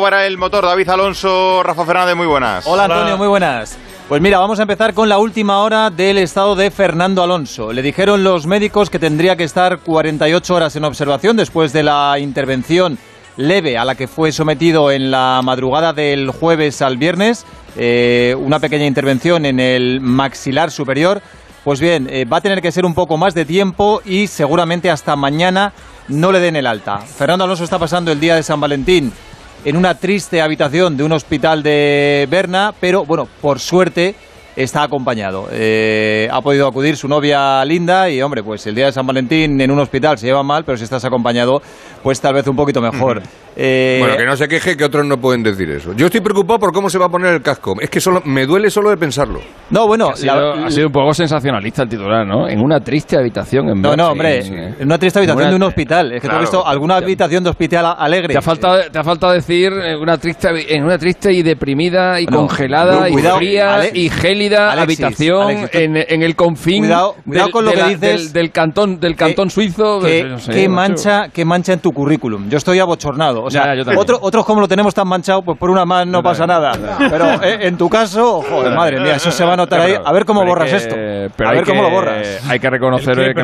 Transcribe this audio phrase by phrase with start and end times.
[0.00, 2.66] para el motor David Alonso, Rafa Fernández, muy buenas.
[2.66, 3.78] Hola Antonio, muy buenas.
[4.08, 7.72] Pues mira, vamos a empezar con la última hora del estado de Fernando Alonso.
[7.72, 12.18] Le dijeron los médicos que tendría que estar 48 horas en observación después de la
[12.18, 12.98] intervención
[13.36, 17.44] leve a la que fue sometido en la madrugada del jueves al viernes,
[17.76, 21.20] eh, una pequeña intervención en el maxilar superior.
[21.64, 24.90] Pues bien, eh, va a tener que ser un poco más de tiempo y seguramente
[24.90, 25.72] hasta mañana
[26.08, 26.98] no le den el alta.
[26.98, 29.12] Fernando Alonso está pasando el día de San Valentín
[29.66, 34.14] en una triste habitación de un hospital de Berna, pero bueno, por suerte
[34.56, 35.48] está acompañado.
[35.52, 39.60] Eh, ha podido acudir su novia Linda y, hombre, pues el día de San Valentín
[39.60, 41.60] en un hospital se lleva mal, pero si estás acompañado,
[42.02, 43.22] pues tal vez un poquito mejor.
[43.58, 45.94] Eh, bueno, que no se queje que otros no pueden decir eso.
[45.94, 47.74] Yo estoy preocupado por cómo se va a poner el casco.
[47.80, 49.40] Es que solo me duele solo de pensarlo.
[49.70, 50.16] No, bueno, ha
[50.70, 52.48] sido, un poco sensacionalista el titular, ¿no?
[52.48, 56.12] En una triste habitación en No, no, hombre, en una triste habitación de un hospital.
[56.12, 58.34] Es que tú has visto alguna habitación de hospital alegre.
[58.34, 62.20] Te ha faltado, te ha faltado decir en una triste, en una triste y deprimida
[62.20, 67.72] y congelada y fría y gélida habitación en, en, el confín cuidado, cuidado con lo
[67.72, 70.00] que dices del, cantón del cantón suizo.
[70.00, 72.48] Que, mancha, que mancha en tu currículum.
[72.48, 73.42] Yo estoy abochornado.
[73.42, 73.74] O sea,
[74.20, 76.72] otros como lo tenemos tan manchado, pues por una más no pasa nada.
[77.10, 79.94] Pero eh, en tu caso, joder, madre mía, eso se va a notar ahí.
[80.02, 80.94] A ver cómo borras esto.
[80.94, 82.48] A ver cómo lo borras.
[82.48, 83.42] Hay que reconocer que,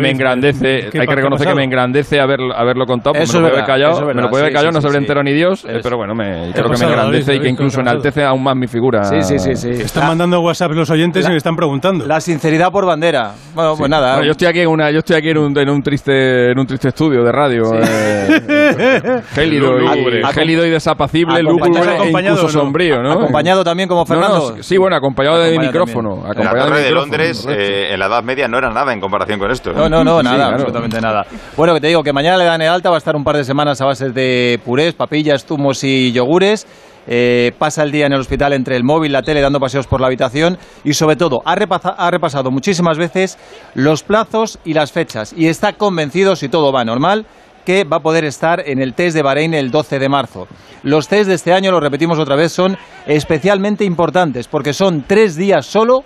[0.00, 0.90] me, engrandece.
[0.98, 3.14] Hay que reconocer que me engrandece haberlo contado.
[3.14, 5.32] me lo puede haber callado, me lo puede haber callado, no se lo entero ni
[5.32, 5.66] Dios.
[5.82, 9.04] Pero bueno, creo que me engrandece y que incluso enaltece aún más mi figura.
[9.04, 9.73] Sí, sí, sí.
[9.82, 12.06] Están mandando WhatsApp los oyentes y me están preguntando.
[12.06, 13.34] La sinceridad por bandera.
[13.54, 14.22] Bueno, pues nada.
[14.24, 16.66] yo estoy aquí en una, yo estoy aquí en un, en un triste, en un
[16.66, 17.72] triste estudio de radio.
[17.74, 21.70] Eh, gélido, y, gélido y desapacible, lúgubre
[22.02, 23.12] e incluso sombrío, ¿no?
[23.12, 24.56] Acompañado también como Fernando.
[24.60, 26.24] sí, bueno, acompañado, de micrófono.
[26.24, 29.38] Acompañado la torre de, Londres, eh, en la Edad Media, no era nada en comparación
[29.38, 29.72] con esto.
[29.72, 31.26] No, no, no, nada, absolutamente nada.
[31.56, 33.36] Bueno, que te digo que mañana le dan el alta, va a estar un par
[33.36, 36.66] de semanas a base de purés, papillas, zumos y yogures.
[37.06, 40.00] Eh, pasa el día en el hospital entre el móvil, la tele, dando paseos por
[40.00, 43.38] la habitación y sobre todo ha, ha, repasado muchísimas veces
[43.74, 47.26] los plazos y las fechas y está convencido, si todo va normal,
[47.64, 50.46] que va a poder estar en el test de Bahrein el 12 de marzo.
[50.82, 52.76] Los test de este año, lo repetimos otra vez, son
[53.06, 56.04] especialmente importantes porque son tres días solo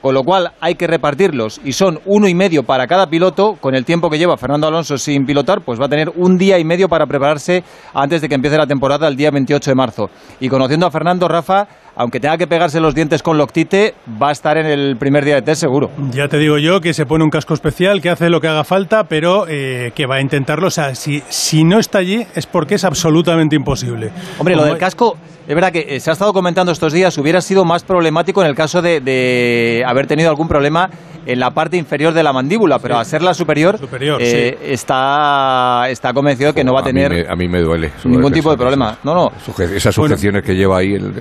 [0.00, 3.74] con lo cual hay que repartirlos y son uno y medio para cada piloto, con
[3.74, 6.64] el tiempo que lleva Fernando Alonso sin pilotar, pues va a tener un día y
[6.64, 7.64] medio para prepararse
[7.94, 10.10] antes de que empiece la temporada el día 28 de marzo.
[10.40, 14.32] Y conociendo a Fernando Rafa, aunque tenga que pegarse los dientes con Loctite, va a
[14.32, 15.90] estar en el primer día de test seguro.
[16.10, 18.64] Ya te digo yo que se pone un casco especial, que hace lo que haga
[18.64, 20.68] falta, pero eh, que va a intentarlo.
[20.68, 24.10] O sea, si, si no está allí es porque es absolutamente imposible.
[24.38, 27.40] Hombre, lo del casco, es verdad que eh, se ha estado comentando estos días, hubiera
[27.40, 30.90] sido más problemático en el caso de, de haber tenido algún problema
[31.26, 33.78] en la parte inferior de la mandíbula, pero a ser la superior,
[34.20, 38.50] eh, está, está convencido que no va a tener a mí me, duele ningún tipo
[38.50, 38.98] de problema.
[39.02, 39.32] No, no.
[39.74, 41.12] Esas sujeciones que lleva ahí el,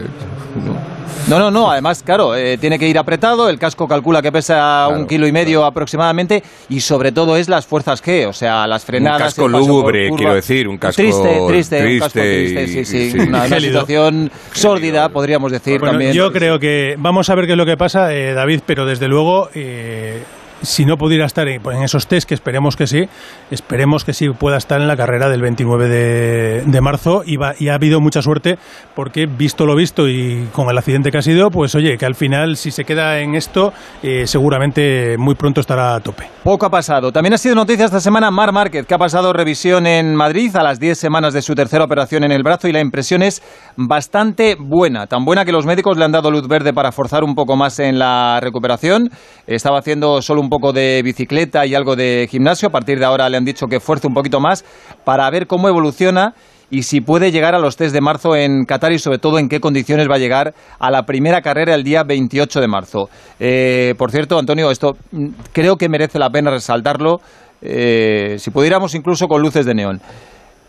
[1.28, 1.72] no, no, no.
[1.72, 3.50] Además, claro, eh, tiene que ir apretado.
[3.50, 6.44] El casco calcula que pesa un kilo y medio aproximadamente.
[6.70, 9.22] Y sobre todo es las fuerzas G, o sea, las frenadas.
[9.22, 10.68] Un casco lúgubre, quiero decir.
[10.68, 13.20] Un casco triste, triste, un casco triste, sí, sí.
[13.20, 16.14] Una, situación sórdida, podríamos decir también.
[16.14, 19.08] Yo creo que vamos a ver qué es lo que pasa, eh, David, pero desde
[19.08, 19.50] luego.
[19.54, 20.24] Eh,
[20.62, 23.08] si no pudiera estar en, esos test, que esperemos que sí,
[23.52, 27.70] esperemos que sí pueda estar en la carrera del 29 de, marzo y, va, y,
[27.70, 28.58] ha habido mucha suerte
[28.96, 32.16] porque, visto lo visto y con el accidente que ha sido, pues oye, que al
[32.16, 33.74] final si se queda en esto,
[34.04, 36.30] eh, seguramente muy pronto estará a tope.
[36.44, 37.12] Poco ha pasado.
[37.12, 40.64] También ha sido noticia esta semana Mar Márquez, que ha pasado revisión en Madrid a
[40.64, 43.42] las 10 semanas de su tercera operación en el brazo y la impresión es
[43.76, 45.08] bastante buena.
[45.08, 47.80] Tan buena que los médicos le han dado luz verde para forzar un poco más
[47.80, 49.10] en la recuperación.
[49.48, 52.70] Estaba haciendo solo un poco de bicicleta y algo de gimnasio.
[52.70, 54.64] A partir de ahora le han dicho que fuerce un poquito más
[55.04, 56.34] para ver cómo evoluciona
[56.70, 59.50] y si puede llegar a los test de marzo en Qatar y sobre todo en
[59.50, 63.10] qué condiciones va a llegar a la primera carrera el día 28 de marzo.
[63.40, 67.18] Eh, por cierto, Antonio, esto mm, creo que merece la pena resaltarlo,
[67.62, 70.02] eh, si pudiéramos incluso con luces de neón.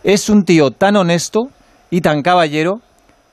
[0.04, 1.48] Es un tío tan honesto
[1.90, 2.80] y tan caballero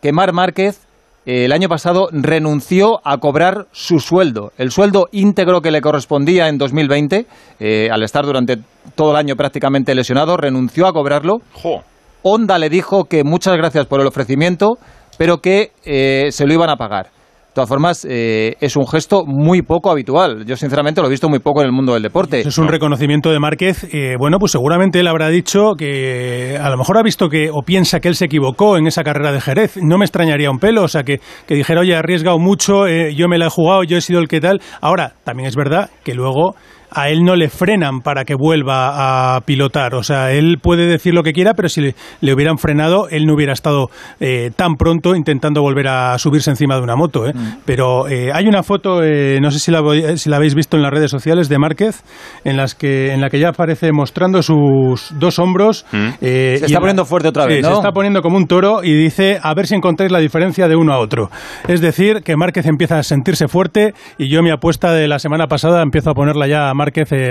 [0.02, 0.88] que Mar Márquez
[1.26, 6.58] el año pasado renunció a cobrar su sueldo, el sueldo íntegro que le correspondía en
[6.58, 7.26] 2020,
[7.60, 8.58] eh, al estar durante
[8.96, 11.38] todo el año prácticamente lesionado, renunció a cobrarlo.
[12.24, 14.78] Honda le dijo que muchas gracias por el ofrecimiento,
[15.18, 17.08] pero que eh, se lo iban a pagar.
[17.54, 20.44] De todas formas, eh, es un gesto muy poco habitual.
[20.44, 22.40] Yo, sinceramente, lo he visto muy poco en el mundo del deporte.
[22.40, 23.84] es un reconocimiento de Márquez.
[23.94, 27.62] Eh, bueno, pues seguramente él habrá dicho que a lo mejor ha visto que o
[27.62, 29.78] piensa que él se equivocó en esa carrera de Jerez.
[29.78, 30.82] No me extrañaría un pelo.
[30.82, 33.84] O sea, que, que dijera, oye, he arriesgado mucho, eh, yo me la he jugado,
[33.84, 34.60] yo he sido el que tal.
[34.82, 36.56] Ahora, también es verdad que luego
[36.96, 39.96] a él no le frenan para que vuelva a pilotar.
[39.96, 43.34] O sea, él puede decir lo que quiera, pero si le, hubieran frenado, él no
[43.34, 47.28] hubiera estado eh, tan pronto intentando volver a subirse encima de una moto.
[47.28, 47.34] ¿eh?
[47.34, 47.58] Mm.
[47.66, 49.82] Pero eh, hay una foto, no sé si la,
[50.18, 52.04] si la habéis visto en las redes sociales, de Márquez,
[52.44, 55.86] en, las que, en la que ya aparece mostrando sus dos hombros.
[55.92, 56.10] Mm.
[56.20, 57.66] se está poniendo fuerte otra vez.
[57.66, 60.76] Se está poniendo como un toro y dice, a ver si encontráis la diferencia de
[60.76, 61.30] uno a otro.
[61.68, 65.48] Es decir, que Márquez empieza a sentirse fuerte y yo mi apuesta de la semana
[65.48, 66.83] pasada empiezo a ponerla ya a Márquez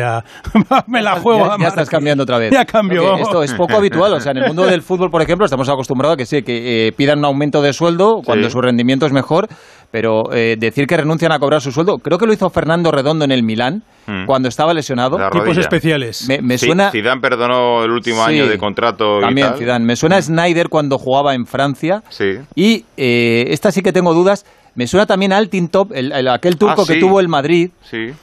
[0.02, 0.24] a,
[0.86, 1.56] me la juego.
[1.58, 2.52] Ya, estás cambiando otra vez.
[2.52, 3.16] Ya cambio.
[3.16, 4.12] Esto es poco habitual.
[4.14, 6.88] O sea, en el mundo del fútbol, por ejemplo, estamos acostumbrados a que sí, que
[6.88, 9.48] eh, pidan un aumento de sueldo cuando su rendimiento es mejor,
[9.90, 13.24] pero eh, decir que renuncian a cobrar su sueldo, creo que lo hizo Fernando Redondo
[13.24, 14.26] en el Milán mm.
[14.26, 15.18] cuando estaba lesionado.
[15.30, 16.28] Tipos especiales.
[16.42, 16.90] Me, suena.
[16.90, 19.20] Zidane perdonó el último año de contrato.
[19.20, 19.84] También Zidane.
[19.84, 22.02] Me suena Snyder cuando jugaba en Francia.
[22.08, 22.38] Sí.
[22.54, 24.44] Y eh, esta sí que tengo dudas.
[24.74, 27.70] Me suena también a Altintop, el, aquel turco ah, que tuvo el Madrid,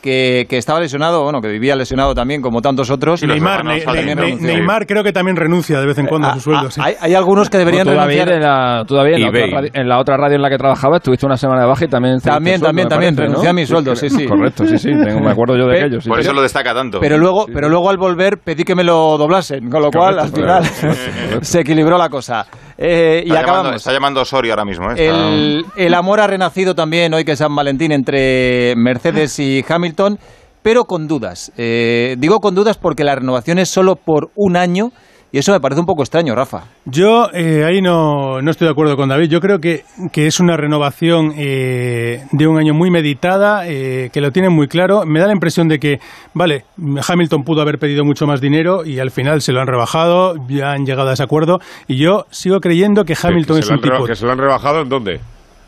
[0.01, 3.21] que, que, estaba lesionado, bueno, que vivía lesionado también, como tantos otros.
[3.21, 6.69] Neymar, Neymar, creo que también renuncia de vez en cuando a, su sueldo.
[6.79, 8.29] Hay, hay, algunos que deberían renunciar.
[8.29, 10.97] En la, todavía en la, otra radio, en la, otra radio, en la que trabajaba
[10.97, 12.19] estuviste una semana de baja y también...
[12.19, 14.25] También, también, también, renuncié a mi sueldo, sí, sí.
[14.25, 16.07] Correcto, sí, sí, me acuerdo yo de ellos.
[16.07, 16.99] Por eso lo destaca tanto.
[16.99, 20.29] Pero luego, pero luego al volver pedí que me lo doblasen, con lo cual al
[20.29, 20.63] final
[21.41, 22.45] se equilibró la cosa.
[22.81, 23.75] Eh, y acabamos.
[23.75, 24.89] está llamando Osorio ahora mismo.
[24.95, 25.61] ¿eh?
[25.75, 30.17] El, amor ha renacido también hoy que es San Valentín entre Mercedes y Hamilton,
[30.63, 31.51] pero con dudas.
[31.57, 34.91] Eh, digo con dudas porque la renovación es solo por un año
[35.31, 36.63] y eso me parece un poco extraño, Rafa.
[36.85, 39.29] Yo eh, ahí no, no, estoy de acuerdo con David.
[39.29, 44.21] Yo creo que, que es una renovación eh, de un año muy meditada, eh, que
[44.21, 45.05] lo tienen muy claro.
[45.05, 45.99] Me da la impresión de que,
[46.33, 46.65] vale,
[47.07, 50.71] Hamilton pudo haber pedido mucho más dinero y al final se lo han rebajado, ya
[50.71, 51.59] han llegado a ese acuerdo.
[51.87, 54.05] Y yo sigo creyendo que Hamilton es un tipo...
[54.05, 55.19] ¿Que se lo han rebajado en dónde?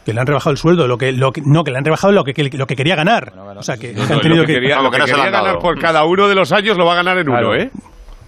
[0.05, 2.23] que le han rebajado el sueldo, lo que, lo no, que le han rebajado lo
[2.23, 3.33] que, lo que quería ganar.
[3.55, 6.51] o sea, que, han tenido que, lo que quería ganar por cada uno de los
[6.51, 7.69] años lo va a ganar en uno, ¿eh?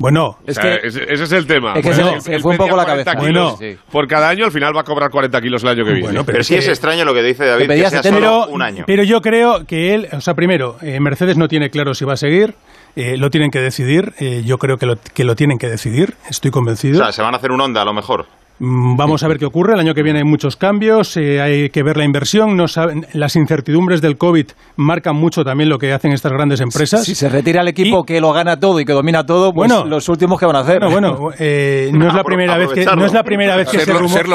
[0.04, 1.76] Bueno, es que ese, es el tema.
[1.76, 3.14] Es que fue un poco la cabeza.
[3.14, 3.58] bueno,
[3.90, 6.24] por cada año al final va a cobrar 40 kilos el año que viene.
[6.26, 8.84] pero, sí es extraño lo que dice David, que, sea solo un año.
[8.86, 12.14] Pero yo creo que él, o sea, primero, eh, Mercedes no tiene claro si va
[12.14, 12.54] a seguir.
[12.98, 14.14] Eh, lo tienen que decidir.
[14.20, 16.16] Eh, yo creo que lo, que lo tienen que decidir.
[16.30, 17.00] Estoy convencido.
[17.00, 18.26] O sea, se van a hacer un onda a lo mejor.
[18.65, 19.74] Mm, vamos a ver qué ocurre.
[19.74, 22.56] El año que viene hay muchos cambios, eh, hay que ver la inversión.
[22.56, 24.45] No saben, las incertidumbres del COVID
[24.77, 27.04] marcan mucho también lo que hacen estas grandes empresas.
[27.04, 29.86] Si, se retira el equipo que lo gana todo y que domina todo, pues bueno,
[29.86, 30.80] los últimos que van a hacer.
[30.89, 33.92] Bueno, eh, no es la primera vez que no es la primera vez que ese
[33.92, 34.30] rumor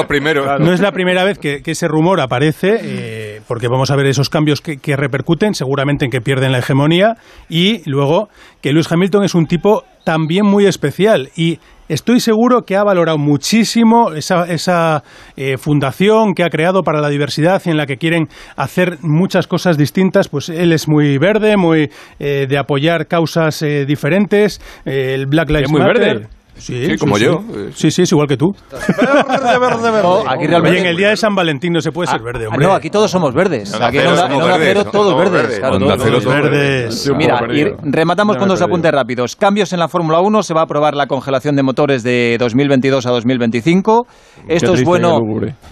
[0.60, 4.28] no es la primera vez que, ese rumor aparece, eh, porque vamos a ver esos
[4.28, 7.16] cambios que, que repercuten, seguramente en que pierden la hegemonía
[7.48, 8.28] y luego
[8.60, 13.18] que Lewis Hamilton es un tipo también muy especial y estoy seguro que ha valorado
[13.18, 15.02] muchísimo esa, esa
[15.36, 19.46] eh, fundación que ha creado para la diversidad y en la que quieren hacer muchas
[19.46, 20.28] cosas distintas.
[20.28, 24.60] Pues él es muy verde, muy eh, de apoyar causas eh, diferentes.
[24.84, 26.37] el Black Lives es muy verde.
[26.58, 27.40] Sí, como yo.
[27.74, 28.52] Sí, sí, es igual que tú.
[28.70, 30.24] Verde, verde, verde.
[30.28, 30.70] aquí realmente...
[30.70, 32.66] Oye, en el día de San Valentín no se puede ser verde, hombre.
[32.66, 33.74] No, aquí todos somos verdes.
[33.74, 35.58] aquí en Onda Cero todos verdes.
[35.58, 37.10] Claro, todos verdes.
[37.16, 39.36] Mira, y rematamos con dos apuntes rápidos.
[39.36, 40.42] Cambios en la Fórmula 1.
[40.42, 44.06] Se va a aprobar la congelación de motores de 2022 a 2025.
[44.48, 45.18] Esto es bueno.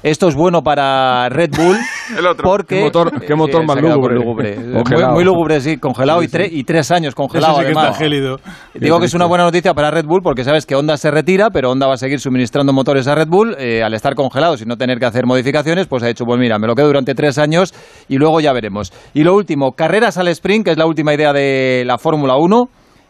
[0.03, 1.77] Esto es bueno para Red Bull.
[2.17, 2.49] El otro.
[2.49, 4.57] Porque, ¿Qué motor, qué motor más lúgubre?
[5.11, 5.79] Muy, lúgubre, sí.
[5.79, 7.59] Congelado y, y tres años congelado.
[7.59, 7.99] además.
[8.75, 11.51] Digo que es una buena noticia para Red Bull porque sabes que Honda se retira,
[11.51, 13.57] pero Honda va a seguir suministrando motores a Red Bull.
[13.59, 16.59] Eh, al estar congelados y no tener que hacer modificaciones, pues ha dicho, pues mira,
[16.59, 17.75] me lo quedo durante tres años
[18.09, 18.93] y luego ya veremos.
[19.15, 22.69] Y lo último, carreras al sprint, que es la última idea de la Fórmula 1.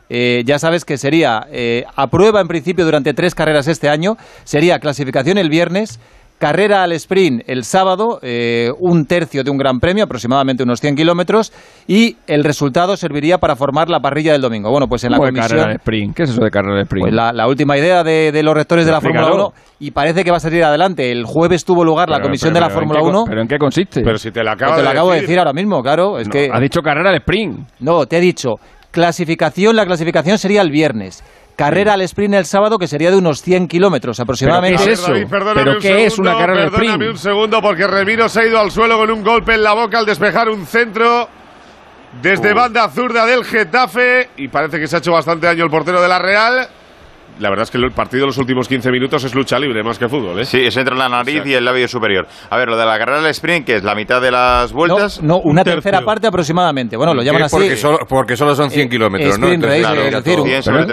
[0.09, 4.17] Eh, ya sabes que sería eh, a prueba en principio durante tres carreras este año,
[4.45, 5.99] sería clasificación el viernes,
[6.39, 10.95] Carrera al sprint el sábado, eh, un tercio de un gran premio, aproximadamente unos 100
[10.95, 11.51] kilómetros,
[11.87, 14.71] y el resultado serviría para formar la parrilla del domingo.
[14.71, 15.49] Bueno, pues en la comisión...
[15.49, 16.15] carrera al sprint?
[16.15, 17.05] ¿Qué es eso de carrera al sprint?
[17.05, 20.37] Pues la, última idea de, los rectores de la Fórmula 1 y parece que va
[20.37, 21.11] a salir adelante.
[21.11, 23.25] El jueves tuvo lugar la comisión de la Fórmula 1.
[23.27, 24.03] ¿Pero en qué consiste?
[24.03, 26.19] Pero si te la acabo, pues te la acabo de decir ahora mismo, claro.
[26.19, 26.51] Es que...
[26.53, 27.67] Ha dicho carrera al sprint.
[27.81, 28.57] No, te he dicho
[28.91, 29.77] clasificación.
[29.77, 31.23] La clasificación sería el viernes.
[31.57, 34.77] Carrera al sprint el sábado que sería de unos 100 kilómetros aproximadamente.
[34.77, 35.13] ¿Pero qué es eso?
[35.55, 37.03] ¿Pero qué es una carrera al sprint?
[37.03, 39.99] un segundo porque Remiro se ha ido al suelo con un golpe en la boca
[39.99, 41.29] al despejar un centro
[42.21, 46.01] desde banda zurda del Getafe y parece que se ha hecho bastante daño el portero
[46.01, 46.69] de la Real.
[47.39, 49.99] La verdad es que el partido de los últimos 15 minutos es lucha libre más
[49.99, 50.41] que fútbol.
[50.41, 50.45] ¿eh?
[50.45, 52.27] Sí, es entre la nariz y el labio superior.
[52.51, 55.23] A ver, lo de la carrera del sprint, que es la mitad de las vueltas.
[55.23, 56.97] No, una tercera parte aproximadamente.
[56.97, 57.57] Bueno, lo llaman así.
[57.57, 59.49] Porque solo, porque solo son 100 eh, kilómetros, ¿no?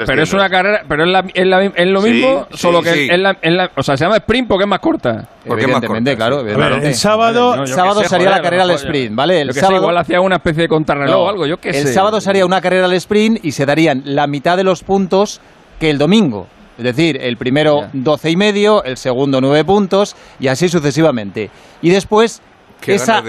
[0.06, 4.06] pero, es una carrera, pero es, lo mismo, solo que es la, o sea, se
[4.06, 5.28] llama sprint porque es más corta.
[5.46, 6.42] Porque evidentemente, claro.
[6.42, 9.42] el sábado, sábado sería la carrera al sprint, ¿vale?
[9.42, 11.82] El sábado igual hacía una especie de contrarreloj o algo, yo qué sé.
[11.82, 15.42] El sábado sería una carrera al sprint y se darían la mitad de los puntos
[15.84, 16.48] que el domingo.
[16.78, 21.50] Es decir, el primero 12 y medio, el segundo 9 puntos y así sucesivamente.
[21.82, 22.42] Y después
[22.88, 23.24] esa,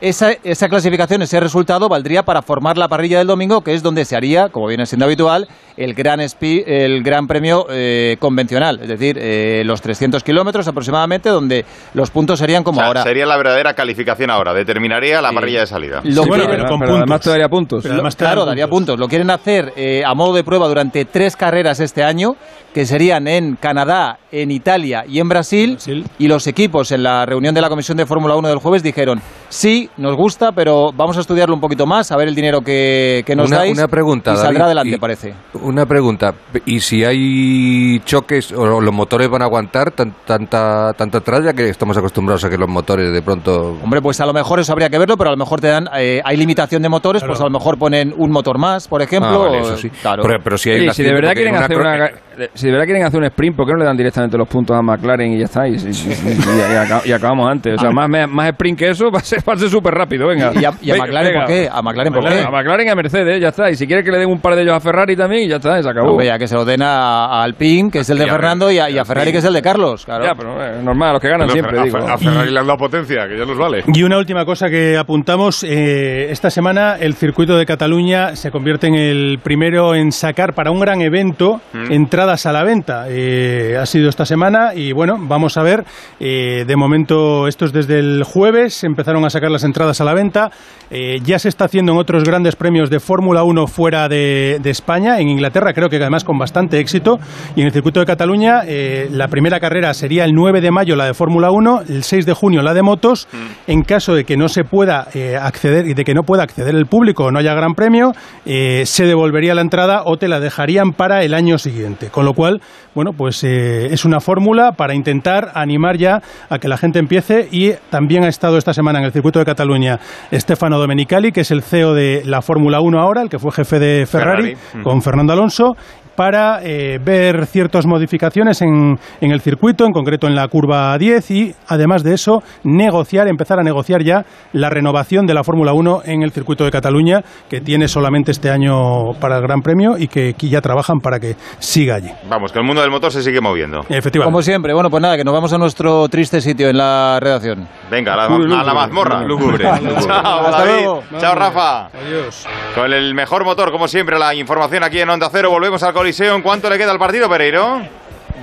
[0.00, 4.04] Esa, esa, clasificación, ese resultado, valdría para formar la parrilla del domingo, que es donde
[4.04, 8.80] se haría, como viene siendo habitual, el gran, el gran premio eh, convencional.
[8.82, 13.02] Es decir, eh, los 300 kilómetros aproximadamente, donde los puntos serían como ahora.
[13.02, 16.00] Sería la verdadera calificación ahora, determinaría la parrilla de salida.
[16.04, 17.84] Lo bueno, pero, además te daría puntos.
[18.16, 18.98] claro, daría puntos.
[18.98, 22.36] Lo quieren hacer eh, a modo de prueba durante tres carreras este año,
[22.74, 25.78] que serían en Canadá, en Italia y en Brasil.
[26.18, 28.95] Y los equipos en la reunión de la Comisión de Fórmula 1 del jueves dijeron,
[28.96, 32.60] dijeron, sí, nos gusta, pero vamos a estudiarlo un poquito más, a ver el dinero
[32.60, 33.72] que, nos dais.
[33.72, 35.34] Una pregunta, y saldrá adelante, parece.
[35.54, 36.34] Una pregunta,
[36.64, 41.96] ¿y si hay choques o los motores van a aguantar tanta, tanta tralla que estamos
[41.96, 43.76] acostumbrados a que los motores de pronto...
[43.82, 45.88] Hombre, pues a lo mejor eso habría que verlo, pero a lo mejor te dan,
[45.96, 49.52] eh, hay limitación de motores, pues a lo mejor ponen un motor más, por ejemplo.
[49.52, 49.90] Ah, eso sí.
[49.90, 50.22] Claro.
[50.42, 52.10] Pero, si hay si de verdad quieren hacer una
[52.54, 54.76] si de verdad quieren hacer un sprint, ¿por qué no le dan directamente los puntos
[54.76, 55.66] a McLaren y ya está?
[55.68, 57.74] Y, acabamos antes.
[57.74, 59.35] O sea, más, más sprint que eso va a ser
[59.70, 60.52] súper rápido, venga.
[60.54, 61.68] ¿Y a, McLaren por qué?
[61.70, 62.40] ¿A McLaren por qué?
[62.40, 63.70] A McLaren y a Mercedes, ya está.
[63.70, 65.82] Y si quiere que le den un par de ellos a Ferrari también, ya está,
[65.82, 66.20] se acabó.
[66.22, 69.32] ya que se lo den a, Alpine, que es el de Fernando, y a, Ferrari,
[69.32, 70.04] que es el de Carlos.
[70.04, 70.24] Claro.
[70.24, 71.78] Ya, pero eh, normal, los que ganan siempre.
[71.78, 73.84] A, Ferrari le han dado potencia, que ya nos vale.
[73.92, 75.64] Y una última cosa que apuntamos.
[75.64, 80.70] Eh, esta semana el circuito de Cataluña se convierte en el primero en sacar para
[80.70, 81.92] un gran evento mm.
[81.92, 83.06] entradas a la venta.
[83.08, 85.84] Eh, ha sido esta semana y bueno, vamos a ver.
[86.20, 90.14] Eh, de momento, esto es desde el jueves, empezaron a sacar las entradas a la
[90.14, 90.50] venta.
[90.90, 95.20] Eh, ya se está haciendo en otros grandes premios de Fórmula 1 fuera de, España,
[95.20, 97.18] en Inglaterra, creo que además con bastante éxito.
[97.54, 98.62] Y en el circuito de Cataluña,
[99.10, 102.32] la primera carrera sería el 9 de mayo, la de Fórmula 1, el 6 de
[102.32, 103.28] junio, la de motos.
[103.32, 103.70] Mm.
[103.70, 105.08] En caso de que no se pueda
[105.40, 108.12] acceder y de que no pueda acceder el público o no haya gran premio,
[108.44, 112.08] se devolvería la entrada o te la dejarían para el año siguiente.
[112.10, 112.60] Con lo cual,
[112.94, 117.48] bueno, pues eh, es una fórmula para intentar animar ya a que la gente empiece
[117.50, 119.98] y también ha estado esta semana en el circuito de Cataluña
[120.30, 123.78] Stefano Domenicali, que es el CEO de la Fórmula 1 ahora, el que fue jefe
[123.78, 125.74] de Ferrari, con Fernando Alonso,
[126.16, 131.30] para eh, ver ciertas modificaciones en, en, el circuito, en concreto en la curva 10
[131.30, 136.02] y además de eso negociar, empezar a negociar ya la renovación de la Fórmula 1
[136.06, 140.08] en el circuito de Cataluña que tiene solamente este año para el Gran Premio y
[140.08, 142.10] que aquí ya trabajan para que siga allí.
[142.28, 143.80] Vamos, que el mundo del motor se sigue moviendo.
[143.88, 144.32] Efectivamente.
[144.32, 147.68] Como siempre, bueno, pues nada, que nos vamos a nuestro triste sitio en la redacción.
[147.90, 149.26] Venga, a la, mazmorra.
[150.00, 150.86] Chao, David.
[151.18, 151.86] Chao, Rafa.
[151.86, 152.46] Adiós.
[152.74, 155.50] Con el mejor motor, como siempre, la información aquí en Onda Cero.
[155.50, 157.82] Volvemos al ¿En cuánto le queda al partido, Pereiro?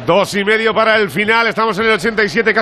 [0.06, 1.48] Dos y medio para el final.
[1.48, 2.52] Estamos en el 87.